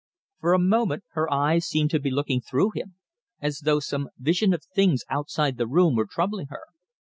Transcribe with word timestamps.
For 0.39 0.53
a 0.53 0.57
moment 0.59 1.03
her 1.11 1.31
eyes 1.31 1.67
seemed 1.67 1.91
to 1.91 1.99
be 1.99 2.09
looking 2.09 2.41
through 2.41 2.71
him, 2.71 2.95
as 3.39 3.59
though 3.59 3.79
some 3.79 4.09
vision 4.17 4.51
of 4.51 4.63
things 4.73 5.03
outside 5.11 5.57
the 5.57 5.67
room 5.67 5.95
were 5.95 6.07
troubling 6.07 6.47
her. 6.49 6.63